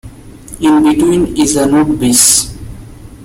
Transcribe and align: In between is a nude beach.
In 0.59 0.81
between 0.81 1.37
is 1.37 1.55
a 1.57 1.67
nude 1.67 1.99
beach. 1.99 2.45